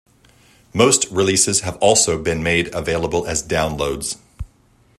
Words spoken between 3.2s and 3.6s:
as